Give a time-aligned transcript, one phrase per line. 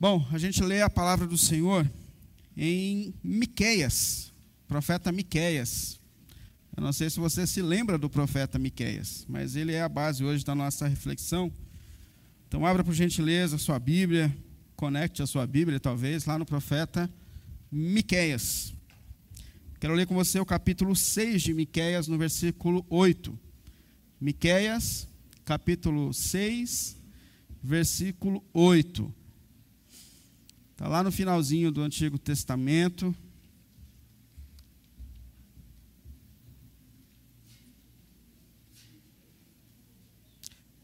[0.00, 1.86] Bom, a gente lê a palavra do Senhor
[2.56, 4.32] em Miqueias,
[4.66, 6.00] profeta Miqueias.
[6.74, 10.24] Eu não sei se você se lembra do profeta Miqueias, mas ele é a base
[10.24, 11.52] hoje da nossa reflexão.
[12.48, 14.34] Então abra por gentileza a sua Bíblia,
[14.74, 17.12] conecte a sua Bíblia talvez lá no profeta
[17.70, 18.72] Miqueias.
[19.78, 23.38] Quero ler com você o capítulo 6 de Miqueias no versículo 8.
[24.18, 25.06] Miqueias,
[25.44, 26.96] capítulo 6,
[27.62, 29.19] versículo 8.
[30.80, 33.14] Está lá no finalzinho do Antigo Testamento.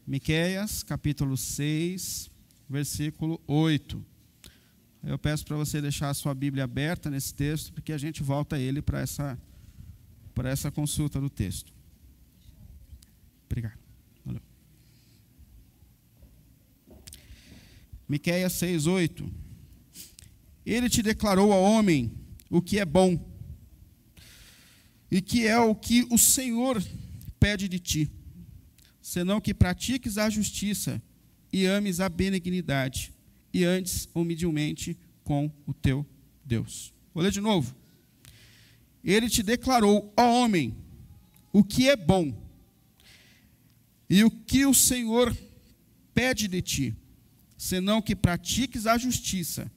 [0.05, 2.29] Miqueias, capítulo 6,
[2.69, 4.05] versículo 8.
[5.03, 8.59] Eu peço para você deixar a sua Bíblia aberta nesse texto, porque a gente volta
[8.59, 9.35] ele para essa,
[10.43, 11.73] essa consulta do texto.
[13.47, 13.79] Obrigado.
[14.23, 14.41] Valeu.
[18.07, 19.46] Miqueias 6, 8.
[20.67, 22.11] Ele te declarou ao homem
[22.49, 23.17] o que é bom
[25.09, 26.83] e que é o que o Senhor
[27.39, 28.11] pede de ti,
[29.01, 31.01] senão que pratiques a justiça
[31.53, 33.13] e ames a benignidade
[33.53, 36.05] e andes humildemente com o teu
[36.43, 36.93] Deus.
[37.13, 37.73] Vou ler de novo.
[39.01, 40.75] Ele te declarou ao homem
[41.53, 42.45] o que é bom
[44.09, 45.33] e o que o Senhor
[46.13, 46.95] pede de ti,
[47.57, 49.71] senão que pratiques a justiça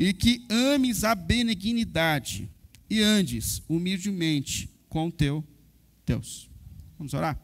[0.00, 2.48] e que ames a benignidade
[2.88, 5.44] e andes humildemente com o teu
[6.06, 6.48] Deus.
[6.96, 7.38] Vamos orar?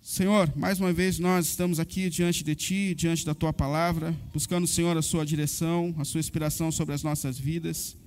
[0.00, 4.66] Senhor, mais uma vez nós estamos aqui diante de Ti, diante da Tua palavra, buscando,
[4.66, 7.98] Senhor, a Sua direção, a Sua inspiração sobre as nossas vidas.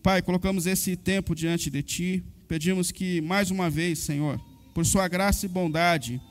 [0.00, 4.40] Pai, colocamos esse tempo diante de Ti, pedimos que, mais uma vez, Senhor,
[4.72, 6.22] por Sua graça e bondade,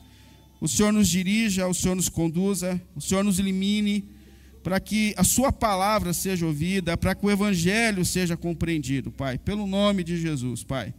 [0.61, 4.15] o Senhor nos dirija, o Senhor nos conduza, o Senhor nos elimine
[4.67, 9.65] para que a Sua palavra seja ouvida, para que o Evangelho seja compreendido, Pai, pelo
[9.65, 10.93] nome de Jesus, Pai.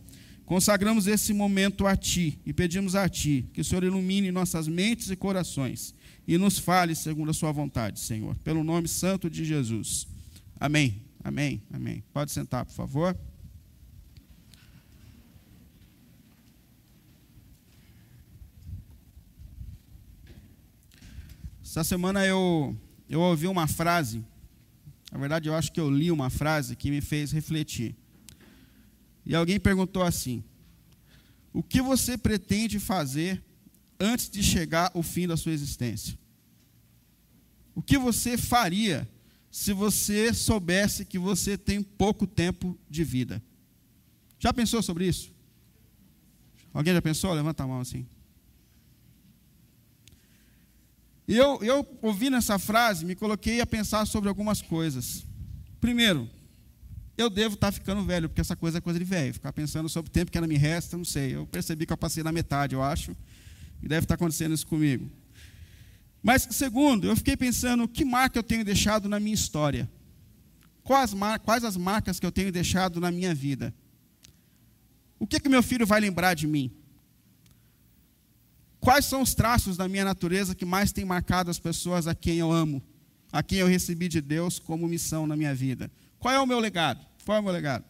[0.47, 5.11] Consagramos esse momento a Ti e pedimos a Ti que o Senhor ilumine nossas mentes
[5.11, 5.95] e corações
[6.27, 10.09] e nos fale segundo a Sua vontade, Senhor, pelo nome santo de Jesus.
[10.59, 12.03] Amém, amém, amém.
[12.11, 13.15] Pode sentar, por favor.
[21.63, 22.75] Essa semana eu
[23.09, 24.25] eu ouvi uma frase,
[25.11, 27.97] na verdade eu acho que eu li uma frase que me fez refletir.
[29.25, 30.45] E alguém perguntou assim:
[31.53, 33.43] O que você pretende fazer
[33.99, 36.19] antes de chegar o fim da sua existência?
[37.75, 39.09] O que você faria
[39.51, 43.43] se você soubesse que você tem pouco tempo de vida?
[44.39, 45.33] Já pensou sobre isso?
[46.73, 47.33] Alguém já pensou?
[47.33, 48.07] Levanta a mão assim.
[51.29, 55.27] E eu, eu ouvindo essa frase, me coloquei a pensar sobre algumas coisas.
[55.79, 56.27] Primeiro,
[57.19, 59.35] eu devo estar ficando velho, porque essa coisa é coisa de velho.
[59.35, 61.35] Ficar pensando sobre o tempo que ainda me resta, não sei.
[61.35, 63.15] Eu percebi que eu passei na metade, eu acho.
[63.83, 65.11] E deve estar acontecendo isso comigo.
[66.23, 69.89] Mas, segundo, eu fiquei pensando, que marca eu tenho deixado na minha história?
[70.83, 73.75] Quais, mar quais as marcas que eu tenho deixado na minha vida?
[75.19, 76.73] O que, que meu filho vai lembrar de mim?
[78.89, 82.39] Quais são os traços da minha natureza que mais têm marcado as pessoas a quem
[82.39, 82.83] eu amo,
[83.31, 85.91] a quem eu recebi de Deus como missão na minha vida?
[86.19, 87.05] Qual é o meu legado?
[87.23, 87.85] Qual é o meu legado?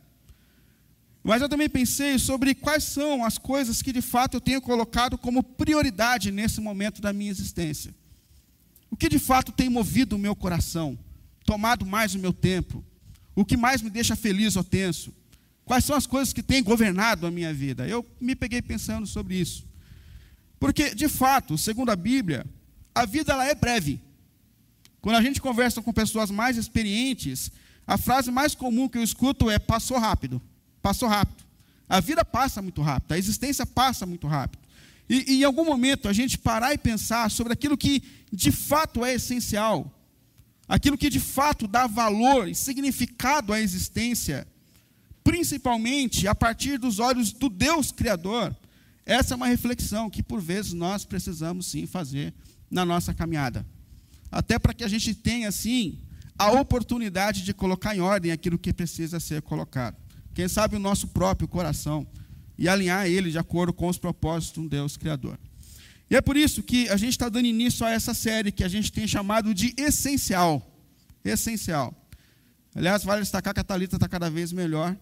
[1.23, 5.17] Mas eu também pensei sobre quais são as coisas que de fato eu tenho colocado
[5.17, 7.95] como prioridade nesse momento da minha existência.
[8.91, 10.99] O que de fato tem movido o meu coração,
[11.45, 12.85] tomado mais o meu tempo,
[13.37, 15.15] o que mais me deixa feliz ou tenso?
[15.65, 17.87] Quais são as coisas que têm governado a minha vida?
[17.87, 19.68] Eu me peguei pensando sobre isso.
[20.59, 22.45] Porque, de fato, segundo a Bíblia,
[22.95, 24.01] a vida ela é breve.
[25.01, 27.53] Quando a gente conversa com pessoas mais experientes,
[27.87, 30.43] a frase mais comum que eu escuto é: passou rápido,
[30.83, 31.45] passou rápido.
[31.89, 34.69] A vida passa muito rápido, a existência passa muito rápido.
[35.09, 39.05] E, e em algum momento a gente parar e pensar sobre aquilo que de fato
[39.05, 39.91] é essencial,
[40.69, 44.47] aquilo que de fato dá valor e significado à existência,
[45.25, 48.55] principalmente a partir dos olhos do Deus Criador,
[49.09, 52.35] essa é uma reflexão que, por vezes, nós precisamos sim fazer
[52.71, 53.67] na nossa caminhada.
[54.31, 55.99] Até para que a gente tenha, assim,
[56.39, 59.97] a oportunidade de colocar em ordem aquilo que precisa ser colocado.
[60.35, 62.07] Quem sabe o nosso próprio coração
[62.59, 65.39] e alinhar ele de acordo com os propósitos de um Deus Criador.
[66.11, 68.69] E é por isso que a gente está dando início a essa série que a
[68.69, 70.71] gente tem chamado de Essencial.
[71.25, 71.95] Essencial.
[72.75, 74.95] Aliás, vale destacar que a Thalita está cada vez melhor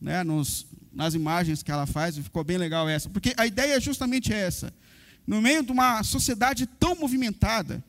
[0.00, 0.64] né, nos,
[0.98, 4.74] nas imagens que ela faz, ficou bem legal essa, porque a ideia é justamente essa.
[5.24, 7.84] No meio de uma sociedade tão movimentada,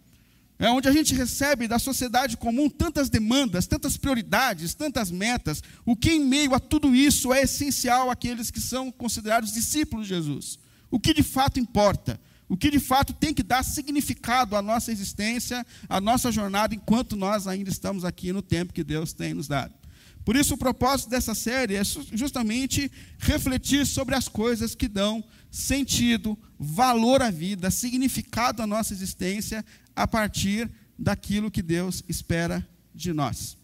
[0.59, 5.95] é onde a gente recebe da sociedade comum tantas demandas, tantas prioridades, tantas metas, o
[5.95, 10.59] que em meio a tudo isso é essencial àqueles que são considerados discípulos de Jesus.
[10.91, 14.91] O que de fato importa, o que de fato tem que dar significado à nossa
[14.91, 19.47] existência, à nossa jornada, enquanto nós ainda estamos aqui no tempo que Deus tem nos
[19.47, 19.79] dado.
[20.30, 26.38] Por isso, o propósito dessa série é justamente refletir sobre as coisas que dão sentido,
[26.60, 29.66] valor à vida, significado à nossa existência,
[29.96, 33.58] a partir daquilo que Deus espera de nós.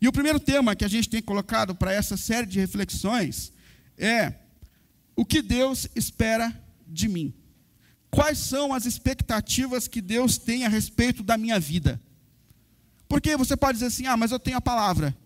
[0.00, 3.52] E o primeiro tema que a gente tem colocado para essa série de reflexões
[3.96, 4.34] é
[5.14, 6.52] o que Deus espera
[6.88, 7.32] de mim.
[8.10, 12.02] Quais são as expectativas que Deus tem a respeito da minha vida?
[13.08, 15.16] Porque você pode dizer assim: ah, mas eu tenho a palavra.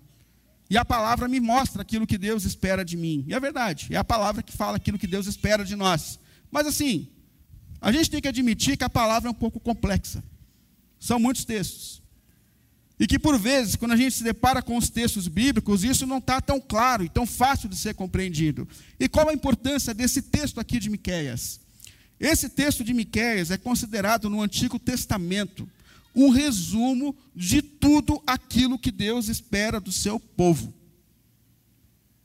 [0.75, 3.25] E a palavra me mostra aquilo que Deus espera de mim.
[3.29, 6.19] E é verdade, é a palavra que fala aquilo que Deus espera de nós.
[6.51, 7.07] Mas assim,
[7.81, 10.21] a gente tem que admitir que a palavra é um pouco complexa.
[10.99, 12.03] São muitos textos.
[12.99, 16.19] E que por vezes, quando a gente se depara com os textos bíblicos, isso não
[16.19, 18.67] está tão claro e tão fácil de ser compreendido.
[18.99, 21.61] E qual a importância desse texto aqui de Miquéias?
[22.19, 25.71] Esse texto de Miquéias é considerado no Antigo Testamento
[26.15, 30.73] um resumo de tudo aquilo que Deus espera do seu povo.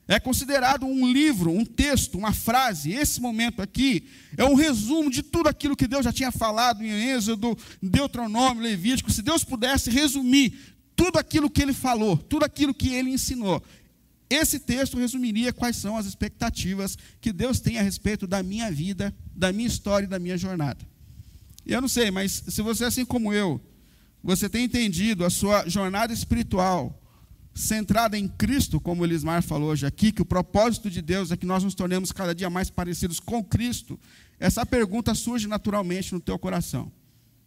[0.06, 2.90] É considerado um livro, um texto, uma frase.
[2.90, 6.90] Esse momento aqui é um resumo de tudo aquilo que Deus já tinha falado em
[7.10, 9.12] Êxodo, Deuteronômio, Levítico.
[9.12, 10.52] Se Deus pudesse resumir
[10.96, 13.62] tudo aquilo que ele falou, tudo aquilo que ele ensinou,
[14.28, 19.14] esse texto resumiria quais são as expectativas que Deus tem a respeito da minha vida,
[19.34, 20.84] da minha história e da minha jornada.
[21.64, 23.60] Eu não sei, mas se você, assim como eu,
[24.22, 27.00] você tem entendido a sua jornada espiritual,
[27.54, 31.36] centrada em Cristo, como o Elismar falou hoje aqui, que o propósito de Deus é
[31.36, 33.98] que nós nos tornemos cada dia mais parecidos com Cristo,
[34.38, 36.90] essa pergunta surge naturalmente no teu coração.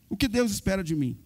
[0.09, 1.17] O que Deus espera de mim?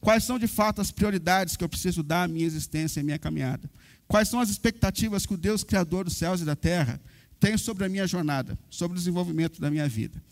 [0.00, 3.04] Quais são de fato as prioridades que eu preciso dar à minha existência e à
[3.04, 3.70] minha caminhada?
[4.06, 7.00] Quais são as expectativas que o Deus Criador dos céus e da terra
[7.40, 10.22] tem sobre a minha jornada, sobre o desenvolvimento da minha vida?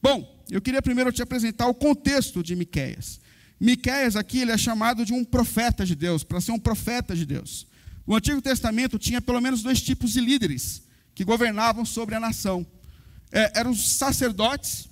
[0.00, 3.20] Bom, eu queria primeiro te apresentar o contexto de Miqueias.
[3.58, 7.24] Miqueias aqui ele é chamado de um profeta de Deus, para ser um profeta de
[7.24, 7.66] Deus.
[8.06, 10.82] O Antigo Testamento tinha pelo menos dois tipos de líderes
[11.14, 12.66] que governavam sobre a nação.
[13.32, 14.88] É, eram os sacerdotes.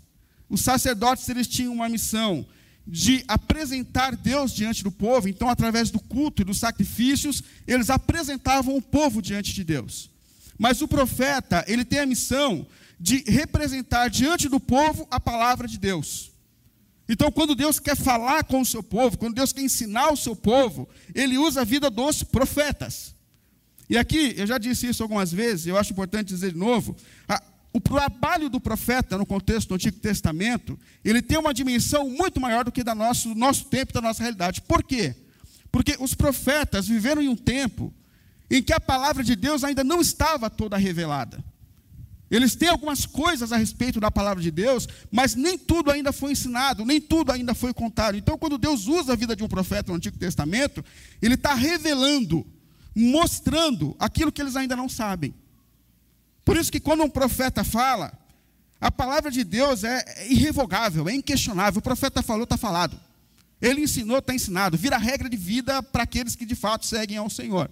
[0.49, 2.45] Os sacerdotes eles tinham uma missão
[2.87, 5.29] de apresentar Deus diante do povo.
[5.29, 10.11] Então, através do culto e dos sacrifícios, eles apresentavam o povo diante de Deus.
[10.59, 12.67] Mas o profeta ele tem a missão
[12.99, 16.34] de representar diante do povo a palavra de Deus.
[17.09, 20.35] Então, quando Deus quer falar com o seu povo, quando Deus quer ensinar o seu
[20.35, 23.15] povo, ele usa a vida dos profetas.
[23.89, 26.97] E aqui, eu já disse isso algumas vezes, eu acho importante dizer de novo,
[27.29, 27.43] a,
[27.73, 32.65] o trabalho do profeta no contexto do Antigo Testamento, ele tem uma dimensão muito maior
[32.65, 34.63] do que da nosso, do nosso tempo e da nossa realidade.
[34.63, 35.15] Por quê?
[35.71, 37.93] Porque os profetas viveram em um tempo
[38.51, 41.45] em que a palavra de Deus ainda não estava toda revelada.
[42.31, 46.33] Eles têm algumas coisas a respeito da palavra de Deus, mas nem tudo ainda foi
[46.33, 48.17] ensinado, nem tudo ainda foi contado.
[48.17, 50.85] Então, quando Deus usa a vida de um profeta no Antigo Testamento,
[51.21, 52.47] Ele está revelando,
[52.95, 55.35] mostrando aquilo que eles ainda não sabem.
[56.45, 58.13] Por isso que quando um profeta fala,
[58.81, 61.79] a palavra de Deus é irrevogável, é inquestionável.
[61.79, 62.99] O profeta falou, está falado.
[63.61, 64.77] Ele ensinou, está ensinado.
[64.77, 67.71] Vira regra de vida para aqueles que de fato seguem ao Senhor.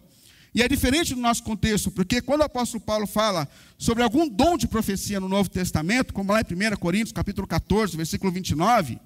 [0.55, 4.59] E é diferente do nosso contexto, porque quando o apóstolo Paulo fala sobre algum dom
[4.59, 8.99] de profecia no Novo Testamento, como lá em 1 Coríntios, capítulo 14, versículo 29,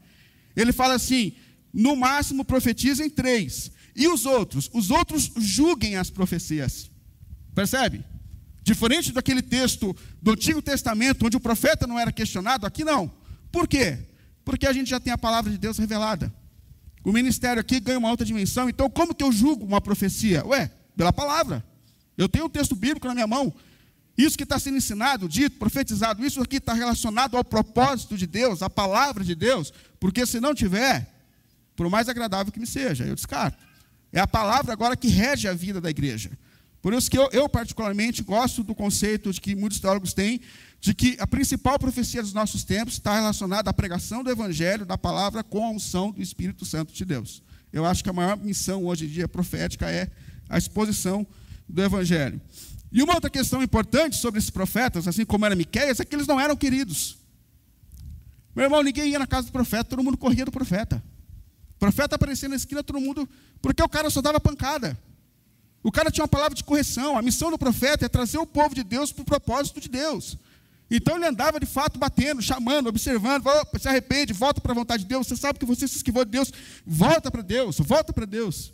[0.56, 1.34] ele fala assim:
[1.72, 4.68] no máximo profetizem três, e os outros?
[4.72, 6.90] Os outros julguem as profecias.
[7.54, 8.04] Percebe?
[8.62, 13.10] Diferente daquele texto do Antigo Testamento, onde o profeta não era questionado, aqui não.
[13.52, 13.98] Por quê?
[14.44, 16.34] Porque a gente já tem a palavra de Deus revelada.
[17.04, 20.44] O ministério aqui ganha uma outra dimensão, então como que eu julgo uma profecia?
[20.44, 21.64] Ué, pela palavra.
[22.16, 23.52] Eu tenho o texto bíblico na minha mão.
[24.16, 28.62] Isso que está sendo ensinado, dito, profetizado, isso aqui está relacionado ao propósito de Deus,
[28.62, 31.06] à palavra de Deus, porque se não tiver,
[31.76, 33.62] por mais agradável que me seja, eu descarto.
[34.10, 36.30] É a palavra agora que rege a vida da igreja.
[36.80, 40.40] Por isso que eu, eu, particularmente, gosto do conceito de que muitos teólogos têm,
[40.80, 44.96] de que a principal profecia dos nossos tempos está relacionada à pregação do Evangelho, da
[44.96, 47.42] palavra, com a unção do Espírito Santo de Deus.
[47.72, 50.08] Eu acho que a maior missão hoje em dia profética é
[50.48, 51.26] a exposição
[51.68, 52.40] do Evangelho.
[52.92, 56.26] E uma outra questão importante sobre esses profetas, assim como era Miqueias, é que eles
[56.26, 57.18] não eram queridos.
[58.54, 61.02] Meu irmão, ninguém ia na casa do profeta, todo mundo corria do profeta.
[61.76, 63.28] O profeta aparecia na esquina, todo mundo.
[63.60, 64.98] Porque o cara só dava pancada.
[65.82, 67.18] O cara tinha uma palavra de correção.
[67.18, 70.38] A missão do profeta é trazer o povo de Deus para o propósito de Deus.
[70.90, 73.44] Então ele andava de fato batendo, chamando, observando,
[73.78, 75.26] se arrepende, volta para a vontade de Deus.
[75.26, 76.52] Você sabe que você se esquivou de Deus,
[76.86, 78.72] volta para Deus, volta para Deus.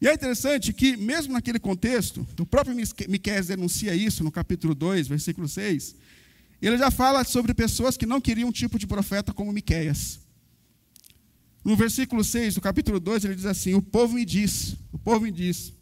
[0.00, 2.76] E é interessante que, mesmo naquele contexto, o próprio
[3.08, 5.96] Miqueias denuncia isso no capítulo 2, versículo 6.
[6.62, 10.20] Ele já fala sobre pessoas que não queriam um tipo de profeta como Miqueias.
[11.64, 15.22] No versículo 6 do capítulo 2, ele diz assim: O povo me diz, o povo
[15.22, 15.72] me diz,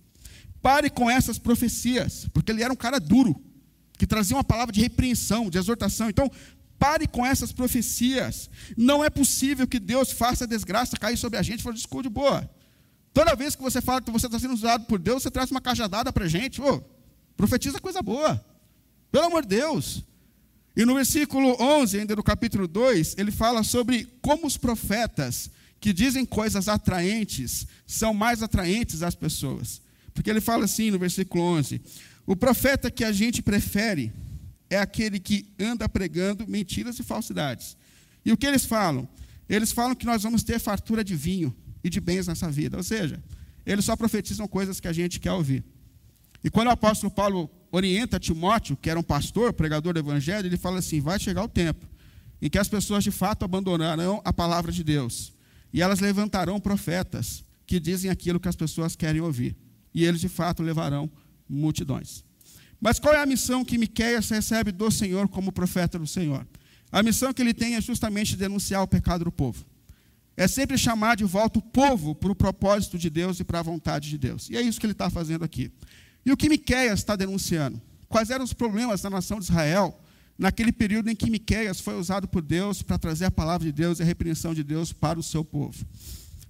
[0.62, 3.40] pare com essas profecias, porque ele era um cara duro,
[3.98, 6.08] que trazia uma palavra de repreensão, de exortação.
[6.08, 6.30] Então,
[6.78, 8.50] pare com essas profecias.
[8.76, 11.62] Não é possível que Deus faça a desgraça cair sobre a gente.
[11.62, 12.50] Falou, de boa.
[13.16, 15.58] Toda vez que você fala que você está sendo usado por Deus, você traz uma
[15.58, 16.60] cajadada para a gente.
[16.60, 16.82] Oh,
[17.34, 18.44] profetiza coisa boa.
[19.10, 20.04] Pelo amor de Deus.
[20.76, 25.94] E no versículo 11, ainda do capítulo 2, ele fala sobre como os profetas que
[25.94, 29.80] dizem coisas atraentes são mais atraentes às pessoas.
[30.12, 31.80] Porque ele fala assim no versículo 11:
[32.26, 34.12] O profeta que a gente prefere
[34.68, 37.78] é aquele que anda pregando mentiras e falsidades.
[38.26, 39.08] E o que eles falam?
[39.48, 41.56] Eles falam que nós vamos ter fartura de vinho
[41.86, 42.76] e de bens nessa vida.
[42.76, 43.22] Ou seja,
[43.64, 45.64] eles só profetizam coisas que a gente quer ouvir.
[46.42, 50.56] E quando o apóstolo Paulo orienta Timóteo, que era um pastor, pregador do evangelho, ele
[50.56, 51.86] fala assim: vai chegar o tempo
[52.42, 55.32] em que as pessoas de fato abandonarão a palavra de Deus.
[55.72, 59.56] E elas levantarão profetas que dizem aquilo que as pessoas querem ouvir.
[59.94, 61.10] E eles de fato levarão
[61.48, 62.24] multidões.
[62.80, 66.46] Mas qual é a missão que Miqueias recebe do Senhor como profeta do Senhor?
[66.92, 69.64] A missão que ele tem é justamente denunciar o pecado do povo
[70.36, 73.62] é sempre chamar de volta o povo para o propósito de Deus e para a
[73.62, 74.50] vontade de Deus.
[74.50, 75.72] E é isso que ele está fazendo aqui.
[76.24, 77.80] E o que Miqueias está denunciando?
[78.08, 79.98] Quais eram os problemas da nação de Israel
[80.38, 83.98] naquele período em que Miqueias foi usado por Deus para trazer a palavra de Deus
[83.98, 85.86] e a repreensão de Deus para o seu povo?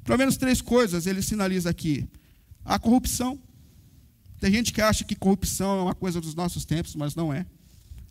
[0.02, 2.08] Pelo menos três coisas ele sinaliza aqui.
[2.64, 3.38] A corrupção.
[4.40, 7.46] Tem gente que acha que corrupção é uma coisa dos nossos tempos, mas não é.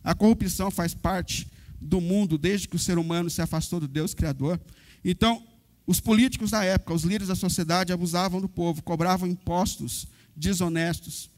[0.02, 1.46] A corrupção faz parte
[1.80, 4.60] do mundo desde que o ser humano se afastou do Deus Criador.
[5.04, 5.42] Então,
[5.86, 11.30] os políticos da época, os líderes da sociedade, abusavam do povo, cobravam impostos desonestos.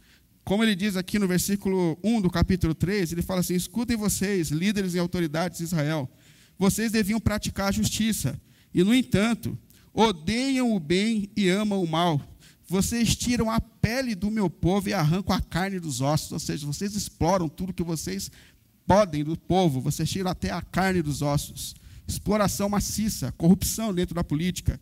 [0.43, 4.49] Como ele diz aqui no versículo 1 do capítulo 3, ele fala assim: Escutem vocês,
[4.49, 6.11] líderes e autoridades de Israel,
[6.59, 8.41] vocês deviam praticar a justiça,
[8.73, 9.57] e, no entanto,
[9.93, 12.21] odeiam o bem e amam o mal.
[12.67, 16.67] Vocês tiram a pele do meu povo e arrancam a carne dos ossos, ou seja,
[16.67, 18.31] vocês exploram tudo que vocês
[18.87, 21.75] podem do povo, vocês tiram até a carne dos ossos
[22.09, 24.81] exploração maciça, corrupção dentro da política.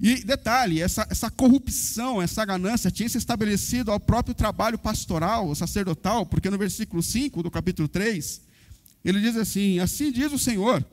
[0.00, 6.24] E detalhe, essa, essa corrupção, essa ganância tinha se estabelecido ao próprio trabalho pastoral, sacerdotal,
[6.24, 8.40] porque no versículo 5 do capítulo 3,
[9.04, 10.84] ele diz assim: Assim diz o Senhor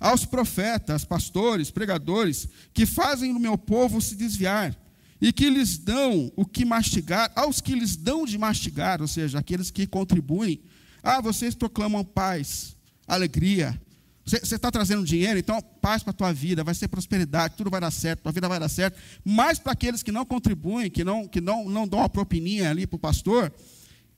[0.00, 4.74] aos profetas, pastores, pregadores, que fazem o meu povo se desviar,
[5.20, 9.38] e que lhes dão o que mastigar, aos que lhes dão de mastigar, ou seja,
[9.38, 10.60] aqueles que contribuem,
[11.02, 13.78] ah, vocês proclamam paz, alegria,
[14.24, 17.80] você está trazendo dinheiro, então paz para a tua vida, vai ser prosperidade, tudo vai
[17.80, 18.98] dar certo, tua vida vai dar certo.
[19.22, 22.86] Mas para aqueles que não contribuem, que não, que não, não dão uma propininha ali
[22.86, 23.52] para o pastor,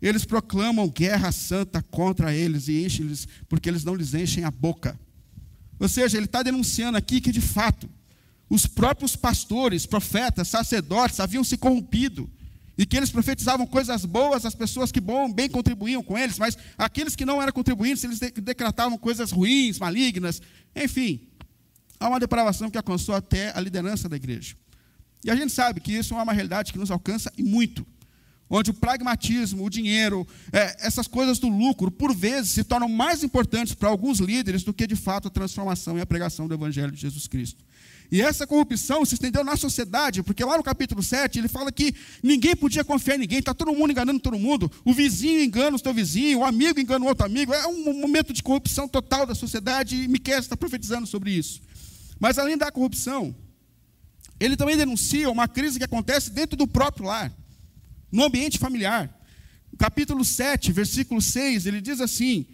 [0.00, 4.98] eles proclamam guerra santa contra eles e enchem-lhes, porque eles não lhes enchem a boca.
[5.78, 7.88] Ou seja, ele está denunciando aqui que, de fato,
[8.48, 12.30] os próprios pastores, profetas, sacerdotes haviam se corrompido
[12.78, 16.56] e que eles profetizavam coisas boas às pessoas que bom, bem contribuíam com eles, mas
[16.76, 20.42] aqueles que não eram contribuintes, eles decretavam coisas ruins, malignas,
[20.74, 21.28] enfim.
[21.98, 24.56] Há uma depravação que alcançou até a liderança da igreja.
[25.24, 27.86] E a gente sabe que isso é uma realidade que nos alcança e muito.
[28.48, 33.24] Onde o pragmatismo, o dinheiro, é, essas coisas do lucro, por vezes, se tornam mais
[33.24, 36.92] importantes para alguns líderes do que, de fato, a transformação e a pregação do Evangelho
[36.92, 37.64] de Jesus Cristo.
[38.10, 41.94] E essa corrupção se estendeu na sociedade, porque lá no capítulo 7 ele fala que
[42.22, 45.78] ninguém podia confiar em ninguém, está todo mundo enganando todo mundo, o vizinho engana o
[45.78, 49.34] seu vizinho, o amigo engana o outro amigo, é um momento de corrupção total da
[49.34, 51.60] sociedade e Miquel está profetizando sobre isso.
[52.18, 53.34] Mas além da corrupção,
[54.38, 57.32] ele também denuncia uma crise que acontece dentro do próprio lar,
[58.10, 59.10] no ambiente familiar.
[59.78, 62.46] Capítulo 7, versículo 6, ele diz assim: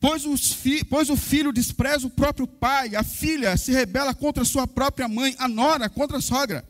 [0.00, 0.24] Pois,
[0.54, 5.06] fi, pois, o filho despreza o próprio pai, a filha se rebela contra sua própria
[5.06, 6.64] mãe, a nora contra a sogra.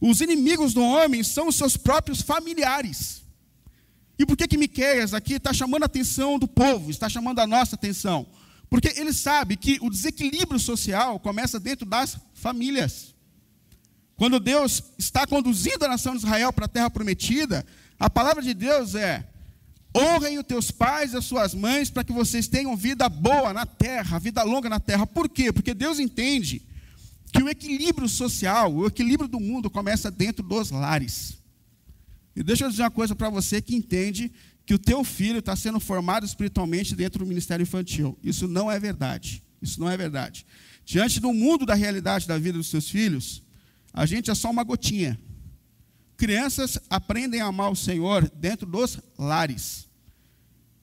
[0.00, 3.22] Os inimigos do homem são os seus próprios familiares.
[4.18, 7.46] E por que que Miqueias aqui está chamando a atenção do povo, está chamando a
[7.46, 8.26] nossa atenção?
[8.68, 13.14] Porque ele sabe que o desequilíbrio social começa dentro das famílias.
[14.20, 17.64] Quando Deus está conduzindo a nação de Israel para a terra prometida,
[17.98, 19.26] a palavra de Deus é:
[19.96, 23.64] Honrem os teus pais e as suas mães para que vocês tenham vida boa na
[23.64, 25.06] terra, vida longa na terra.
[25.06, 25.50] Por quê?
[25.50, 26.60] Porque Deus entende
[27.32, 31.38] que o equilíbrio social, o equilíbrio do mundo começa dentro dos lares.
[32.36, 34.30] E deixa eu dizer uma coisa para você que entende
[34.66, 38.18] que o teu filho está sendo formado espiritualmente dentro do ministério infantil.
[38.22, 39.42] Isso não é verdade.
[39.62, 40.44] Isso não é verdade.
[40.84, 43.42] Diante do mundo da realidade da vida dos seus filhos,
[43.92, 45.18] a gente é só uma gotinha.
[46.16, 49.88] Crianças aprendem a amar o Senhor dentro dos lares.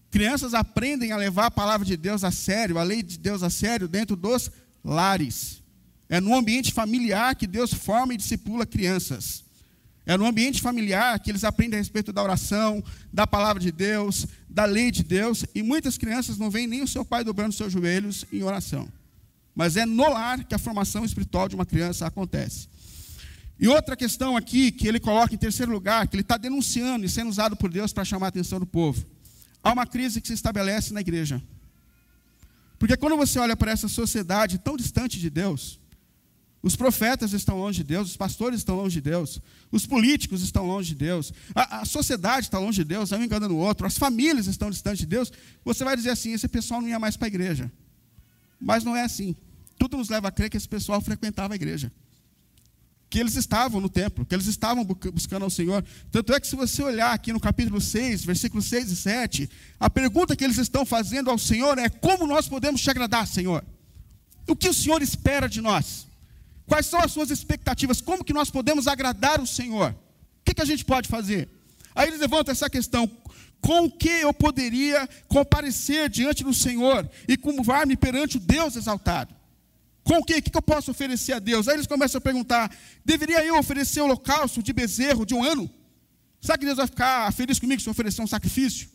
[0.09, 3.49] Crianças aprendem a levar a palavra de Deus a sério, a lei de Deus a
[3.49, 4.49] sério dentro dos
[4.83, 5.61] lares.
[6.09, 9.43] É no ambiente familiar que Deus forma e discipula crianças.
[10.05, 14.25] É no ambiente familiar que eles aprendem a respeito da oração, da palavra de Deus,
[14.49, 15.45] da lei de Deus.
[15.53, 18.87] E muitas crianças não veem nem o seu pai dobrando seus joelhos em oração.
[19.53, 22.69] Mas é no lar que a formação espiritual de uma criança acontece.
[23.59, 27.09] E outra questão aqui, que ele coloca em terceiro lugar, que ele está denunciando e
[27.09, 29.05] sendo usado por Deus para chamar a atenção do povo.
[29.63, 31.41] Há uma crise que se estabelece na igreja.
[32.77, 35.79] Porque quando você olha para essa sociedade tão distante de Deus,
[36.61, 40.65] os profetas estão longe de Deus, os pastores estão longe de Deus, os políticos estão
[40.65, 43.97] longe de Deus, a, a sociedade está longe de Deus, um enganando o outro, as
[43.97, 45.31] famílias estão distantes de Deus.
[45.65, 47.71] Você vai dizer assim: esse pessoal não ia mais para a igreja.
[48.59, 49.35] Mas não é assim.
[49.79, 51.91] Tudo nos leva a crer que esse pessoal frequentava a igreja.
[53.09, 55.83] Que eles estavam no templo, que eles estavam buscando ao Senhor.
[56.11, 59.49] Tanto é que, se você olhar aqui no capítulo 6, versículos 6 e 7,
[59.79, 63.63] a pergunta que eles estão fazendo ao Senhor é: como nós podemos te agradar, Senhor?
[64.47, 66.07] O que o Senhor espera de nós?
[66.65, 68.01] Quais são as suas expectativas?
[68.01, 69.91] Como que nós podemos agradar o Senhor?
[69.91, 69.95] O
[70.43, 71.47] que, que a gente pode fazer?
[71.95, 73.09] Aí eles levantam essa questão:
[73.61, 79.36] com o que eu poderia comparecer diante do Senhor e curvar-me perante o Deus exaltado?
[80.07, 80.37] Com o que?
[80.37, 81.67] O que eu posso oferecer a Deus?
[81.67, 82.73] Aí eles começam a perguntar:
[83.03, 85.69] deveria eu oferecer holocausto de bezerro de um ano?
[86.39, 88.87] Será que Deus vai ficar feliz comigo se eu oferecer um sacrifício?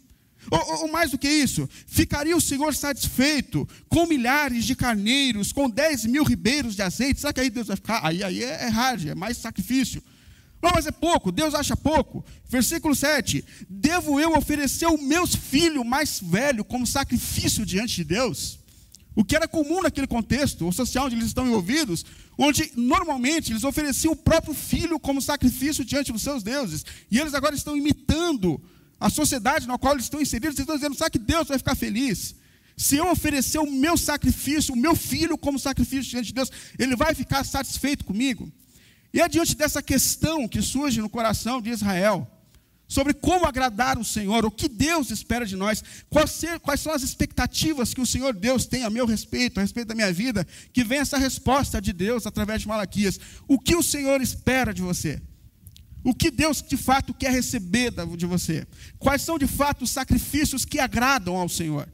[0.51, 5.69] Ou, ou, mais do que isso, ficaria o Senhor satisfeito com milhares de carneiros, com
[5.69, 7.21] 10 mil ribeiros de azeite?
[7.21, 8.01] Será que aí Deus vai ficar?
[8.03, 10.03] Aí, aí é, é hard, é mais sacrifício.
[10.63, 12.25] Não, mas é pouco, Deus acha pouco.
[12.49, 18.62] Versículo 7: Devo eu oferecer o meu filho mais velho como sacrifício diante de Deus?
[19.15, 22.05] O que era comum naquele contexto o social onde eles estão envolvidos,
[22.39, 26.85] onde normalmente eles ofereciam o próprio filho como sacrifício diante dos seus deuses.
[27.11, 28.61] E eles agora estão imitando
[28.99, 31.75] a sociedade na qual eles estão inseridos, eles estão dizendo: será que Deus vai ficar
[31.75, 32.35] feliz?
[32.77, 36.97] Se eu oferecer o meu sacrifício, o meu filho como sacrifício diante de Deus, ele
[36.97, 38.51] vai ficar satisfeito comigo?
[39.13, 42.27] E é diante dessa questão que surge no coração de Israel,
[42.93, 46.93] sobre como agradar o Senhor, o que Deus espera de nós, quais, ser, quais, são
[46.93, 50.47] as expectativas que o Senhor Deus tem a meu respeito, a respeito da minha vida,
[50.75, 53.19] que vem essa resposta de Deus através de Malaquias.
[53.49, 55.23] O que o Senhor espera de você?
[56.05, 58.67] O que Deus de fato quer receber de você?
[58.99, 61.89] Quais são de fato os sacrifícios que agradam ao Senhor?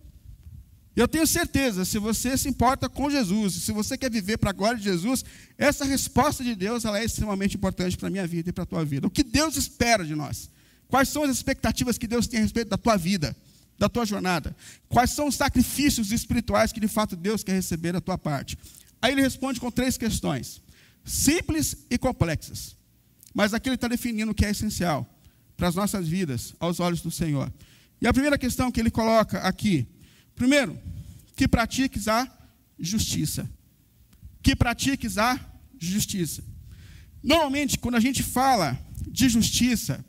[0.97, 4.53] Eu tenho certeza, se você se importa com Jesus, se você quer viver para a
[4.53, 5.25] glória de Jesus,
[5.57, 8.67] essa resposta de Deus ela é extremamente importante para a minha vida e para a
[8.67, 9.07] tua vida.
[9.07, 10.51] O que Deus espera de nós?
[10.88, 13.37] Quais são as expectativas que Deus tem a respeito da tua vida,
[13.79, 14.57] da tua jornada?
[14.88, 18.59] Quais são os sacrifícios espirituais que de fato Deus quer receber da tua parte?
[19.01, 20.62] Aí ele responde com três questões,
[21.05, 22.77] simples e complexas.
[23.35, 25.07] Mas aqui ele está definindo o que é essencial
[25.57, 27.53] para as nossas vidas, aos olhos do Senhor.
[28.01, 29.87] E a primeira questão que ele coloca aqui,
[30.35, 30.79] primeiro,
[31.37, 32.27] que pratiques a
[32.79, 33.48] justiça.
[34.42, 35.38] Que pratiques a
[35.79, 36.42] justiça.
[37.22, 40.05] Normalmente, quando a gente fala de justiça,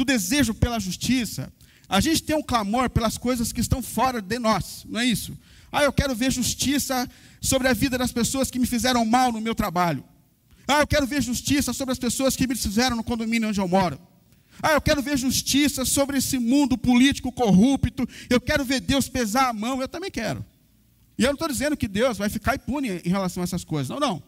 [0.00, 1.52] do desejo pela justiça,
[1.86, 5.36] a gente tem um clamor pelas coisas que estão fora de nós, não é isso?
[5.70, 7.08] Ah, eu quero ver justiça
[7.40, 10.02] sobre a vida das pessoas que me fizeram mal no meu trabalho.
[10.66, 13.68] Ah, eu quero ver justiça sobre as pessoas que me fizeram no condomínio onde eu
[13.68, 14.00] moro.
[14.62, 18.08] Ah, eu quero ver justiça sobre esse mundo político corrupto.
[18.28, 19.80] Eu quero ver Deus pesar a mão.
[19.80, 20.44] Eu também quero.
[21.18, 23.88] E eu não estou dizendo que Deus vai ficar impune em relação a essas coisas.
[23.88, 24.22] Não, não.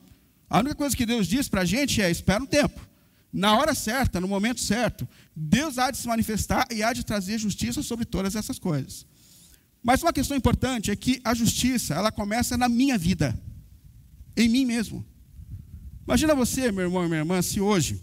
[0.49, 2.92] A única coisa que Deus diz para a gente é: espera um tempo.
[3.33, 7.39] Na hora certa, no momento certo, Deus há de se manifestar e há de trazer
[7.39, 9.07] justiça sobre todas essas coisas.
[9.83, 13.39] Mas uma questão importante é que a justiça, ela começa na minha vida,
[14.37, 15.05] em mim mesmo.
[16.05, 18.03] Imagina você, meu irmão e minha irmã, se hoje